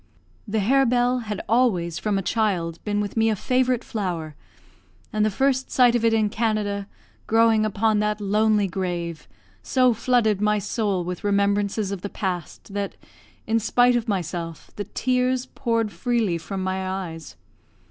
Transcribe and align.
The 0.47 0.61
harebell 0.61 1.25
had 1.25 1.41
always 1.47 1.99
from 1.99 2.17
a 2.17 2.23
child 2.23 2.83
been 2.83 3.01
with 3.01 3.15
me 3.15 3.29
a 3.29 3.35
favourite 3.35 3.83
flower; 3.83 4.33
and 5.13 5.23
the 5.23 5.29
first 5.29 5.69
sight 5.69 5.93
of 5.93 6.03
it 6.03 6.11
in 6.11 6.27
Canada, 6.27 6.87
growing 7.27 7.67
upon 7.67 7.99
that 7.99 8.19
lonely 8.19 8.67
grave, 8.67 9.27
so 9.61 9.93
flooded 9.93 10.41
my 10.41 10.57
soul 10.57 11.03
with 11.03 11.23
remembrances 11.23 11.91
of 11.91 12.01
the 12.01 12.09
past, 12.09 12.73
that, 12.73 12.95
in 13.45 13.59
spite 13.59 13.95
of 13.95 14.07
myself, 14.07 14.71
the 14.75 14.85
tears 14.85 15.45
poured 15.45 15.91
freely 15.91 16.39
from 16.39 16.63
my 16.63 16.89
eyes. 16.89 17.35